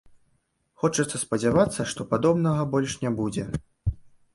Хочацца 0.83 1.21
спадзявацца, 1.25 1.87
што 1.95 2.01
падобнага 2.17 2.61
больш 2.77 2.91
не 3.05 3.17
будзе. 3.23 3.51